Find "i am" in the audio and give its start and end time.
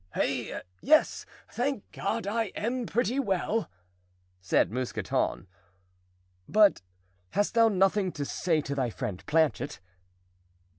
2.25-2.87